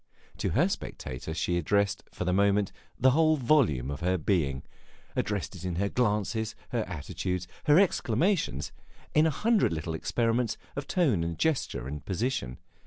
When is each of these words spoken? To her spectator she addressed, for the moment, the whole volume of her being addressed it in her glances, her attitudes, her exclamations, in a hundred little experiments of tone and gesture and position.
To 0.37 0.49
her 0.57 0.67
spectator 0.67 1.31
she 1.31 1.59
addressed, 1.59 2.03
for 2.11 2.25
the 2.25 2.33
moment, 2.33 2.71
the 2.99 3.11
whole 3.11 3.37
volume 3.37 3.91
of 3.91 3.99
her 3.99 4.17
being 4.17 4.63
addressed 5.15 5.55
it 5.55 5.63
in 5.63 5.75
her 5.75 5.89
glances, 5.89 6.55
her 6.69 6.83
attitudes, 6.85 7.47
her 7.65 7.77
exclamations, 7.77 8.71
in 9.13 9.27
a 9.27 9.29
hundred 9.29 9.71
little 9.71 9.93
experiments 9.93 10.57
of 10.75 10.87
tone 10.87 11.23
and 11.23 11.37
gesture 11.37 11.87
and 11.87 12.03
position. 12.03 12.57